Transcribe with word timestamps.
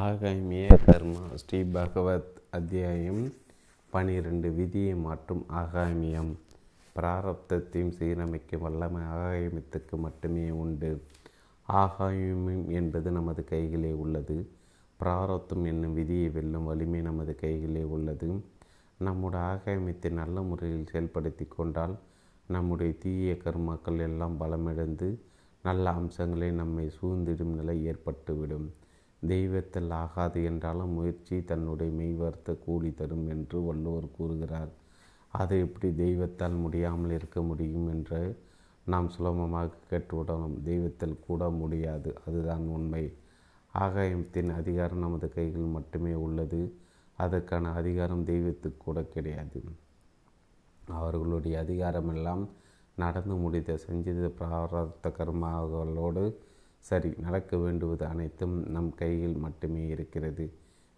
ஆகாமிய 0.00 0.66
கர்மா 0.86 1.34
ஸ்ரீ 1.34 1.64
பகவத் 1.64 2.42
அத்தியாயம் 2.50 3.32
பனிரெண்டு 3.90 4.50
விதியை 4.50 4.94
மாற்றும் 4.94 5.46
ஆகாமியம். 5.50 6.30
பிராரப்தத்தையும் 6.96 7.92
சீரமைக்கும் 7.98 8.58
வல்லமை 8.58 9.02
ஆகாயமித்துக்கு 9.02 9.96
மட்டுமே 9.96 10.50
உண்டு. 10.50 11.02
ஆகாயமியம் 11.68 12.66
என்பது 12.68 13.10
நமது 13.10 13.44
கைகளே 13.50 13.92
உள்ளது. 13.94 14.48
பிராரப்தம் 14.96 15.64
என்னும் 15.64 15.94
விதியை 15.94 16.28
வெல்லும் 16.28 16.64
வலிமை 16.64 17.00
நமது 17.00 17.36
கைகளே 17.40 17.84
உள்ளது. 17.84 18.42
நம்முடைய 18.98 19.44
ஆகாயமியத்தை 19.44 20.10
நல்ல 20.10 20.40
முறையில் 20.40 20.88
செயல்படுத்தி 20.92 21.48
கொண்டால் 21.48 21.96
நம்முடைய 22.46 22.92
தீய 22.98 23.32
கர்மாக்கள் 23.32 23.98
எல்லாம் 23.98 24.40
பலமிழந்து 24.40 25.16
நல்ல 25.62 25.90
அம்சங்களை 25.90 26.50
நம்மை 26.50 26.90
சூழ்ந்திடும் 27.00 27.54
நிலை 27.54 27.86
ஏற்பட்டுவிடும். 27.86 28.68
தெய்வத்தில் 29.26 29.90
ஆகாது 29.90 30.44
என்றாலும் 30.44 30.92
முயற்சி 30.92 31.44
தன்னுடைய 31.44 31.92
மெய்வர்த்த 31.92 32.58
கூலி 32.58 32.94
தரும் 32.94 33.28
என்று 33.28 33.64
வள்ளுவர் 33.64 34.10
கூறுகிறார். 34.10 34.68
அது 35.28 35.60
எப்படி 35.60 35.88
தெய்வத்தால் 35.90 36.60
முடியாமல் 36.60 37.10
இருக்க 37.10 37.42
முடியும் 37.42 37.88
என்று 37.88 38.38
நாம் 38.84 39.08
சுலபமாக 39.08 39.76
கேட்டுவிடலாம் 39.90 40.56
தெய்வத்தில் 40.64 41.20
கூட 41.26 41.48
முடியாது. 41.50 42.14
அதுதான் 42.26 42.66
உண்மை. 42.66 43.12
ஆகாயத்தின் 43.74 44.54
அதிகாரம் 44.54 44.98
நமது 44.98 45.28
கைகள் 45.28 45.74
மட்டுமே 45.76 46.14
உள்ளது. 46.14 46.74
அதற்கான 47.18 47.72
அதிகாரம் 47.72 48.24
தெய்வத்துக்கு 48.24 48.84
கூட 48.84 49.02
கிடையாது. 49.02 49.62
அவர்களுடைய 50.88 51.64
அதிகாரமெல்லாம் 51.64 52.48
நடந்து 52.96 53.34
முடிந்த 53.34 53.76
சஞ்சித 53.76 54.26
பிராரத்த 54.38 55.12
கர்மாக்களோடு 55.18 56.24
சரி 56.82 57.10
நடக்க 57.18 57.56
வேண்டுவது 57.56 58.06
அனைத்தும் 58.06 58.54
நம் 58.66 58.94
கையில் 58.94 59.36
மட்டுமே 59.36 59.86
இருக்கிறது. 59.86 60.52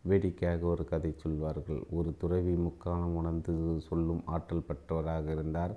வேடிக்கையாக 0.04 0.66
ஒரு 0.66 0.84
கதை 0.84 1.14
சொல்வார்கள். 1.16 1.82
ஒரு 1.90 2.14
துறவி 2.18 2.54
முக்காலம் 2.56 3.16
உணர்ந்து 3.16 3.80
சொல்லும் 3.80 4.22
ஆற்றல் 4.24 4.66
பெற்றவராக 4.68 5.26
இருந்தார். 5.30 5.74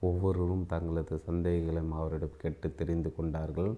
ஒவ்வொருவரும் 0.00 0.66
தங்களது 0.66 1.16
சந்தேகங்களையும் 1.18 1.90
அவரிடம் 1.90 2.36
கேட்டு 2.38 2.74
தெரிந்து 2.74 3.14
கொண்டார்கள். 3.14 3.72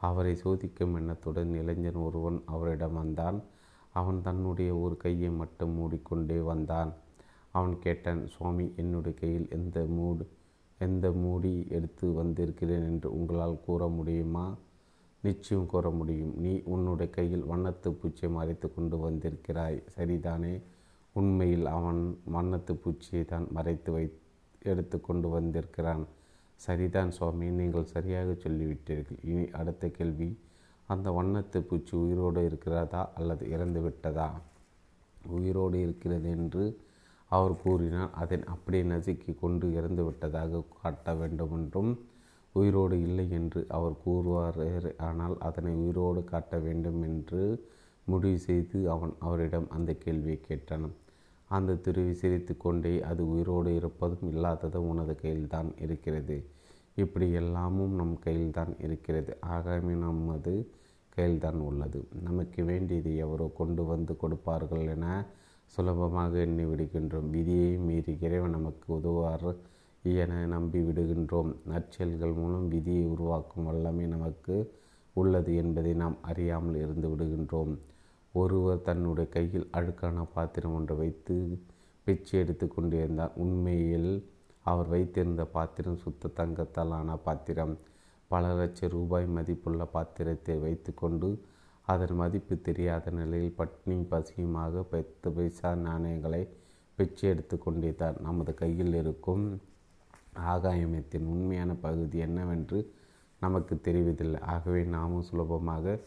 அவரை 0.00 0.34
சோதிக்கும் 0.44 0.94
எண்ணத்துடன் 0.94 1.54
இளைஞன் 1.54 1.94
ஒருவன் 1.94 2.42
அவரிடம் 2.46 2.92
வந்தான். 2.92 3.42
அவன் 3.92 4.22
தன்னுடைய 4.22 4.76
ஒரு 4.76 4.96
கையை 4.96 5.30
மட்டும் 5.30 5.70
மூடிக்கொண்டே 5.70 6.40
வந்தான். 6.40 6.92
அவன் 7.50 7.78
கேட்டான் 7.78 8.26
சுவாமி 8.26 8.72
என்னுடைய 8.76 9.18
கையில் 9.18 9.48
எந்த 9.50 9.84
மூடு 9.88 10.24
எந்த 10.80 11.06
மூடி 11.12 11.66
எடுத்து 11.68 12.12
வந்திருக்கிறேன் 12.12 12.84
என்று 12.84 13.08
உங்களால் 13.12 13.64
கூற 13.64 13.88
முடியுமா? 13.88 14.46
நிச்சயம் 15.22 15.66
கூற 15.66 15.90
முடியும் 15.90 16.34
நீ 16.36 16.62
உன்னுடைய 16.64 17.12
கையில் 17.12 17.44
வண்ணத்து 17.44 17.88
பூச்சியை 17.90 18.30
மறைத்து 18.30 18.74
கொண்டு 18.74 18.96
வந்திருக்கிறாய். 18.98 19.82
சரிதானே? 19.96 20.62
உண்மையில் 21.12 21.66
அவன் 21.66 22.18
வண்ணத்து 22.32 22.72
பூச்சியை 22.82 23.24
தான் 23.24 23.46
மறைத்து 23.50 23.92
வை 23.92 24.12
எடுத்து 24.62 25.00
கொண்டு 25.00 25.28
வந்திருக்கிறான். 25.28 26.06
சரிதான் 26.54 27.10
சுவாமி 27.10 27.50
நீங்கள் 27.50 27.84
சரியாக 27.84 28.30
சொல்லிவிட்டீர்கள். 28.32 29.18
இனி 29.22 29.50
அடுத்த 29.50 29.88
கேள்வி 29.88 30.38
அந்த 30.86 31.10
வண்ணத்து 31.10 31.58
பூச்சி 31.60 31.96
உயிரோடு 31.96 32.44
இருக்கிறதா 32.44 33.12
அல்லது 33.14 33.50
இறந்து 33.50 33.80
விட்டதா? 33.80 34.28
உயிரோடு 35.30 35.80
இருக்கிறது 35.80 36.30
என்று 36.30 36.64
அவர் 37.30 37.62
கூறினால் 37.62 38.12
அதை 38.12 38.38
அப்படியே 38.44 38.82
நசுக்கி 38.82 39.32
கொண்டு 39.38 39.72
இறந்து 39.72 40.04
விட்டதாக 40.04 40.62
காட்ட 40.82 41.14
வேண்டுமென்றும் 41.14 41.92
உயிரோடு 42.54 42.96
இல்லை 43.00 43.26
என்று 43.30 43.60
அவர் 43.76 43.96
கூறுவார். 44.04 44.60
ஆனால் 45.08 45.36
அதனை 45.48 45.72
உயிரோடு 45.82 46.22
காட்ட 46.24 46.58
வேண்டும் 46.66 47.00
என்று 47.02 47.42
முடிவு 48.06 48.38
செய்து 48.38 48.78
அவன் 48.94 49.12
அவரிடம் 49.18 49.68
அந்த 49.76 49.90
கேள்வியை 50.04 50.38
கேட்டான். 50.40 50.86
அந்த 51.50 51.76
துருவி 51.84 52.14
சிரித்து 52.14 52.54
கொண்டே 52.56 52.94
அது 53.10 53.22
உயிரோடு 53.32 53.70
இருப்பதும் 53.80 54.26
இல்லாததும் 54.32 54.88
உனது 54.92 55.14
கையில்தான் 55.22 55.70
இருக்கிறது. 55.84 56.36
இப்படி 56.94 57.26
எல்லாமும் 57.40 57.94
நம் 58.00 58.16
கையில்தான் 58.24 58.72
இருக்கிறது. 58.86 59.32
ஆகாமி 59.56 59.94
நமது 60.04 60.54
கையில்தான் 61.16 61.60
உள்ளது. 61.68 62.00
நமக்கு 62.26 62.60
வேண்டியது 62.70 63.12
எவரோ 63.24 63.46
கொண்டு 63.60 63.84
வந்து 63.84 64.12
கொடுப்பார்கள் 64.16 64.84
என 64.94 65.06
சுலபமாக 65.72 66.32
எண்ணி 66.44 66.64
விடுகின்றோம். 66.64 67.30
விதியை 67.36 67.72
மீறி 67.86 68.12
இறைவன் 68.26 68.56
நமக்கு 68.56 68.86
உதவாறு 68.98 69.52
என 70.14 70.46
நம்பி 70.46 70.80
விடுகின்றோம். 70.80 71.54
நற்செயல்கள் 71.64 72.32
மூலம் 72.32 72.68
விதியை 72.68 73.04
உருவாக்கும் 73.06 73.64
வல்லமை 73.64 74.06
நமக்கு 74.06 74.56
உள்ளது 75.12 75.54
என்பதை 75.54 75.94
நாம் 75.94 76.16
அறியாமல் 76.22 76.74
இருந்து 76.74 77.08
விடுகின்றோம். 77.08 77.72
ஒருவர் 78.34 78.82
தன்னுடைய 78.82 79.30
கையில் 79.30 79.68
அழுக்கான 79.72 80.24
பாத்திரம் 80.34 80.74
ஒன்று 80.74 80.96
வைத்து 80.96 81.58
பிச்சை 82.04 82.40
எடுத்து 82.40 82.68
கொண்டிருந்தார் 82.68 83.32
உண்மையில் 83.34 84.28
அவர் 84.62 84.88
வைத்திருந்த 84.88 85.44
பாத்திரம் 85.44 85.96
சுத்த 85.96 86.28
தங்கத்தால் 86.28 86.90
ஆன 86.90 87.16
பாத்திரம். 87.16 87.78
பல 88.28 88.54
லட்சம் 88.54 88.90
ரூபாய் 88.90 89.26
மதிப்புள்ள 89.26 89.84
பாத்திரத்தை 89.84 90.58
வைத்துக்கொண்டு 90.58 91.28
அதன் 91.82 92.14
மதிப்பு 92.14 92.54
தெரியாத 92.60 93.10
நிலையில் 93.10 93.56
பட்னி 93.58 93.96
பசியுமாக 94.10 94.82
பத்து 94.90 95.30
பைசா 95.32 95.74
நாணயங்களை 95.74 96.48
பிச்சை 96.96 97.28
எடுத்து 97.28 97.58
கொண்டிருந்தார். 97.58 98.20
நமது 98.20 98.54
கையில் 98.54 98.94
இருக்கும் 98.94 99.60
ஆகாயமத்தின் 100.52 101.26
உண்மையான 101.26 101.74
பகுதி 101.74 102.18
என்னவென்று 102.18 102.78
நமக்கு 103.40 103.74
தெரிவதில்லை. 103.86 104.40
ஆகவே 104.40 104.84
நாமும் 104.84 105.22
சுலபமாக 105.22 105.98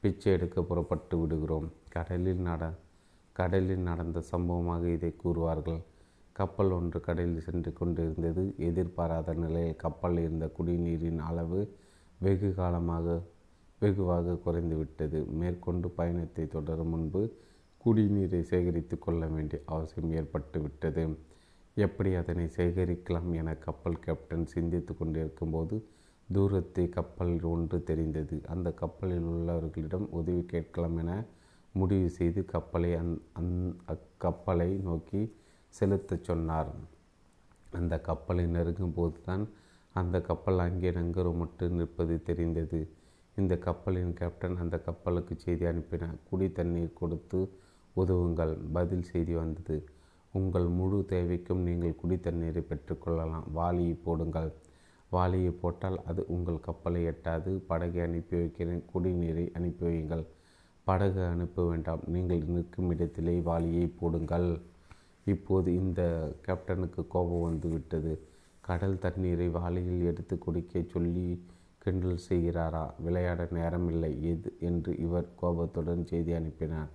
பிச்சை 0.00 0.32
எடுக்க 0.32 0.62
புறப்பட்டு 0.62 1.18
விடுகிறோம். 1.18 1.68
கடலில் 1.88 2.42
நட 2.48 2.64
கடலில் 3.32 3.86
நடந்த 3.88 4.20
சம்பவமாக 4.20 4.88
இதை 4.88 5.10
கூறுவார்கள். 5.24 5.80
கப்பல் 6.32 6.70
ஒன்று 6.70 7.00
கடலில் 7.00 7.40
சென்று 7.40 7.72
கொண்டிருந்தது. 7.72 8.54
எதிர்பாராத 8.56 9.34
நிலையில் 9.34 9.76
கப்பலில் 9.76 10.24
இருந்த 10.24 10.46
குடிநீரின் 10.58 11.20
அளவு 11.28 11.60
வெகு 12.18 12.54
காலமாக 12.54 13.20
வெகுவாக 13.80 14.36
குறைந்துவிட்டது 14.44 15.18
மேற்கொண்டு 15.40 15.88
பயணத்தை 15.88 16.44
தொடரும் 16.46 16.88
முன்பு 16.88 17.22
குடிநீரை 17.84 18.40
சேகரித்து 18.42 18.98
கொள்ள 18.98 19.26
வேண்டிய 19.26 19.62
அவசியம் 19.66 20.12
ஏற்பட்டு 20.12 20.60
விட்டது. 20.60 21.04
எப்படி 21.82 22.10
அதனை 22.14 22.44
சேகரிக்கலாம் 22.56 23.30
என 23.40 23.54
கப்பல் 23.66 24.02
கேப்டன் 24.04 24.46
சிந்தித்து 24.52 24.92
கொண்டிருக்கும்போது 24.96 25.76
தூரத்தை 26.28 26.84
கப்பல் 26.88 27.34
ஒன்று 27.52 27.78
தெரிந்தது. 27.84 28.36
அந்த 28.52 28.68
கப்பலில் 28.80 29.28
உள்ளவர்களிடம் 29.32 30.06
உதவி 30.18 30.42
கேட்கலாம் 30.52 30.98
என 31.02 31.12
முடிவு 31.74 32.08
செய்து 32.10 32.40
கப்பலை 32.44 32.90
அந் 33.00 33.12
அந் 33.32 33.54
அக்கப்பலை 33.94 34.70
நோக்கி 34.88 35.20
செலுத்தச் 35.74 36.28
சொன்னார். 36.28 36.70
அந்த 37.72 37.94
கப்பலை 38.08 38.44
நெருங்கும் 38.46 38.94
போதுதான் 38.94 39.44
அந்த 39.94 40.16
கப்பல் 40.20 40.64
அங்கே 40.66 40.90
நங்கரமிட்டு 40.90 41.66
நிற்பது 41.70 42.16
தெரிந்தது. 42.22 42.80
இந்த 43.36 43.54
கப்பலின் 43.66 44.14
கேப்டன் 44.14 44.56
அந்த 44.56 44.76
கப்பலுக்கு 44.78 45.34
செய்தி 45.36 45.64
அனுப்பினார். 45.64 46.18
குடி 46.30 46.48
தண்ணீர் 46.52 46.98
கொடுத்து 47.00 47.40
உதவுங்கள். 47.96 48.54
பதில் 48.72 49.08
செய்தி 49.12 49.34
வந்தது. 49.34 49.76
உங்கள் 50.32 50.66
முழு 50.66 51.06
தேவைக்கும் 51.08 51.54
நீங்கள் 51.54 51.96
குடி 51.96 52.20
தண்ணீரை 52.20 52.62
பெற்றுக்கொள்ளலாம். 52.68 53.52
வாளியை 53.52 53.94
போடுங்கள். 53.94 54.52
வாளியை 55.10 55.50
போட்டால் 55.50 56.04
அது 56.04 56.24
உங்கள் 56.28 56.60
கப்பலை 56.60 57.06
எட்டாது. 57.06 57.60
படகை 57.66 58.02
அனுப்பி 58.02 58.36
வைக்கிறேன். 58.36 58.84
குடிநீரை 58.94 59.50
அனுப்பி 59.52 59.86
வையுங்கள். 59.86 60.24
படகு 60.84 61.24
அனுப்ப 61.24 61.68
வேண்டாம். 61.68 62.00
நீங்கள் 62.06 62.38
நிற்கும் 62.38 62.90
இடத்திலே 62.90 63.40
வாளியை 63.40 63.86
போடுங்கள். 63.86 64.60
இப்போது 65.24 65.74
இந்த 65.74 66.32
கேப்டனுக்கு 66.46 67.06
கோபம் 67.08 67.42
வந்துவிட்டது. 67.42 68.20
கடல் 68.60 68.98
தண்ணீரை 68.98 69.48
வாளியில் 69.48 70.04
எடுத்து 70.04 70.38
குடிக்க 70.38 70.82
சொல்லி 70.90 71.44
கிண்டல் 71.78 72.18
செய்கிறாரா? 72.28 72.90
விளையாட 72.98 73.44
நேரமில்லை. 73.44 74.20
எது? 74.20 74.56
என்று 74.60 74.96
இவர் 74.96 75.34
கோபத்துடன் 75.34 76.06
செய்தி 76.06 76.32
அனுப்பினார். 76.32 76.88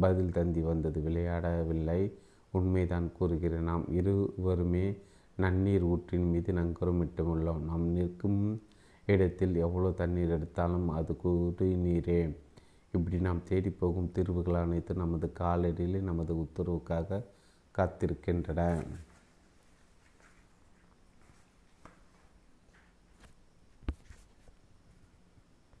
பதில் 0.00 0.32
தந்தி 0.32 0.60
வந்தது. 0.60 1.00
விளையாடவில்லை. 1.00 2.12
உண்மைதான் 2.50 3.12
கூறுகிறேன். 3.18 3.62
நாம் 3.62 3.84
இருவருமே 3.92 4.96
நன்னீர் 5.38 5.84
ஊற்றின் 5.92 6.30
மீது 6.30 6.52
நங்கரமிட்டுள்ளோம் 6.52 7.60
நாம் 7.60 7.86
நிற்கும் 7.88 8.62
இடத்தில் 9.06 9.54
எவ்வளோ 9.54 9.90
தண்ணீர் 9.90 10.30
எடுத்தாலும் 10.30 10.88
அது 10.88 11.16
குடிநீரே. 11.24 12.36
இப்படி 12.92 13.18
நாம் 13.20 13.42
தேடி 13.44 13.70
போகும் 13.70 14.12
தீர்வுகள் 14.12 14.54
அனைத்து 14.54 14.94
நமது 14.94 15.32
காலடியில் 15.38 16.00
நமது 16.00 16.34
உத்தரவுக்காக 16.34 17.24
காத்திருக்கின்றன. 17.78 18.82